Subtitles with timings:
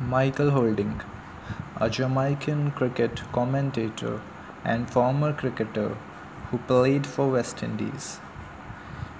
[0.00, 1.00] Michael Holding,
[1.76, 4.20] a Jamaican cricket commentator
[4.64, 5.96] and former cricketer
[6.50, 8.20] who played for West Indies.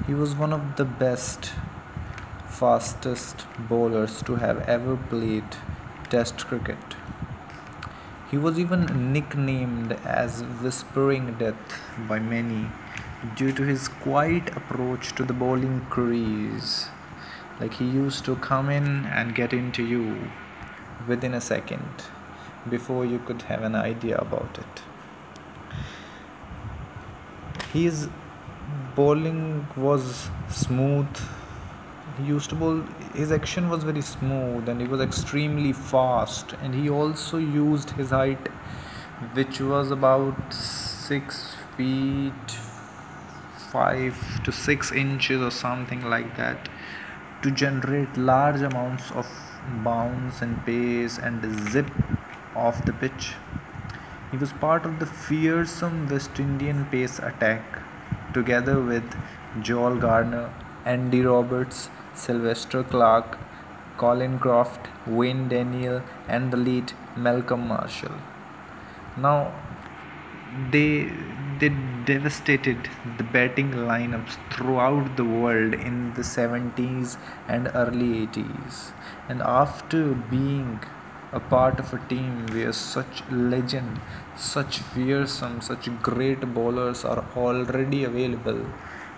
[0.06, 1.50] He was one of the best,
[2.46, 5.56] fastest bowlers to have ever played
[6.10, 6.94] Test cricket.
[8.30, 12.70] He was even nicknamed as Whispering Death by many
[13.34, 16.86] due to his quiet approach to the bowling crease.
[17.58, 20.30] Like he used to come in and get into you
[21.08, 22.04] within a second
[22.68, 24.82] before you could have an idea about it.
[27.72, 28.08] His
[28.94, 31.06] bowling was smooth.
[32.18, 32.82] He used to bowl,
[33.14, 36.54] his action was very smooth and he was extremely fast.
[36.62, 38.48] And he also used his height,
[39.34, 42.58] which was about six feet
[43.70, 46.68] five to six inches or something like that,
[47.42, 49.26] to generate large amounts of
[49.84, 51.90] bounce and pace and zip
[52.54, 53.34] off the pitch.
[54.30, 57.82] He was part of the fearsome West Indian pace attack
[58.34, 59.16] together with
[59.62, 60.52] Joel Garner,
[60.84, 63.38] Andy Roberts, Sylvester Clarke,
[63.96, 68.14] Colin Croft, Wayne Daniel, and the lead Malcolm Marshall.
[69.16, 69.52] Now,
[70.70, 71.10] they
[71.60, 71.70] they
[72.04, 77.16] devastated the batting lineups throughout the world in the 70s
[77.48, 78.92] and early 80s.
[79.28, 80.80] And after being
[81.32, 84.00] a part of a team where such legend,
[84.36, 88.64] such fearsome, such great bowlers are already available,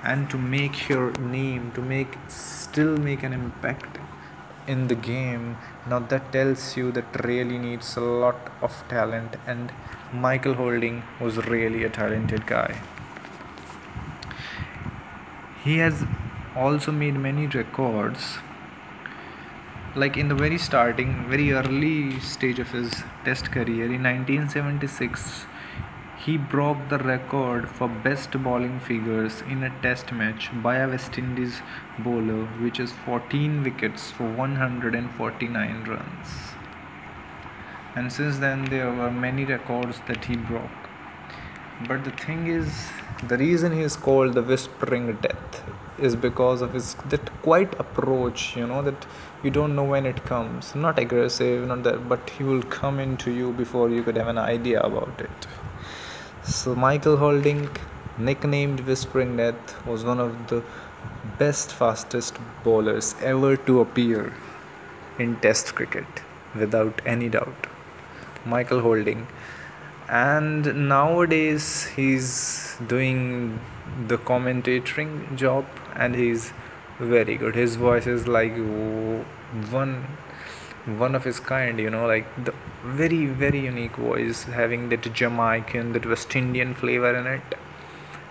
[0.03, 3.99] and to make your name, to make still make an impact
[4.67, 5.57] in the game,
[5.89, 9.73] now that tells you that really needs a lot of talent and
[10.13, 12.81] Michael Holding was really a talented guy.
[15.63, 16.05] He has
[16.57, 18.39] also made many records.
[19.95, 25.47] Like in the very starting, very early stage of his test career in 1976,
[26.25, 31.17] he broke the record for best bowling figures in a test match by a West
[31.17, 31.63] Indies
[31.99, 36.29] bowler, which is 14 wickets for 149 runs.
[37.97, 40.91] And since then there were many records that he broke.
[41.89, 42.91] But the thing is
[43.27, 45.63] the reason he is called the whispering death
[45.99, 49.07] is because of his that quiet approach you know that
[49.43, 50.75] you don't know when it comes.
[50.75, 54.39] Not aggressive not that but he will come into you before you could have an
[54.39, 55.51] idea about it
[56.59, 57.69] so michael holding
[58.19, 60.63] nicknamed whispering death was one of the
[61.39, 64.33] best fastest bowlers ever to appear
[65.19, 66.07] in test cricket
[66.55, 67.67] without any doubt.
[68.45, 69.27] Michael Holding.
[70.09, 73.61] And nowadays he's doing
[74.09, 76.53] the commentating job and he's
[76.99, 77.55] very good.
[77.55, 78.57] His voice is like
[79.71, 80.07] one
[80.87, 82.55] one of his kind you know like the
[82.85, 87.55] very very unique voice having that jamaican that west indian flavor in it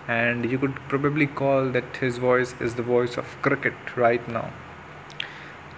[0.08, 4.50] and you could probably call that his voice is the voice of cricket right now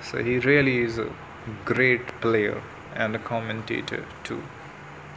[0.02, 1.10] so he really is a
[1.64, 2.62] great player
[2.94, 4.42] and a commentator too.